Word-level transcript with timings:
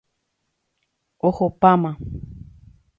Ohopáma. 1.27 1.91